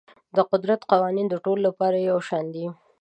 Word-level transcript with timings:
د 0.35 0.37
قدرت 0.51 0.81
قوانین 0.91 1.27
د 1.29 1.35
ټولو 1.43 1.61
لپاره 1.67 1.97
یو 2.09 2.17
شان 2.27 2.45
دي. 2.55 2.65